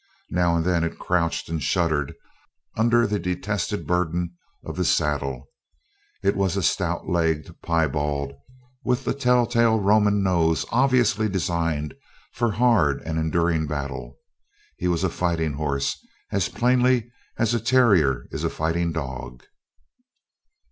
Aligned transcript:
Now 0.31 0.55
and 0.55 0.65
then 0.65 0.83
it 0.83 0.97
crouched 0.97 1.47
and 1.47 1.61
shuddered 1.61 2.15
under 2.75 3.05
the 3.05 3.19
detested 3.19 3.85
burden 3.85 4.33
of 4.65 4.75
the 4.75 4.83
saddle. 4.83 5.49
It 6.23 6.35
was 6.35 6.57
a 6.57 6.63
stout 6.63 7.07
legged 7.07 7.61
piebald 7.61 8.33
with 8.83 9.05
the 9.05 9.13
tell 9.13 9.45
tale 9.45 9.79
Roman 9.79 10.23
nose 10.23 10.65
obviously 10.71 11.29
designed 11.29 11.93
for 12.33 12.49
hard 12.53 13.03
and 13.03 13.19
enduring 13.19 13.67
battle. 13.67 14.17
He 14.77 14.87
was 14.87 15.03
a 15.03 15.07
fighting 15.11 15.53
horse 15.53 15.99
as 16.31 16.49
plainly 16.49 17.11
as 17.37 17.53
a 17.53 17.59
terrier 17.59 18.25
is 18.31 18.43
a 18.43 18.49
fighting 18.49 18.91
dog. 18.91 19.43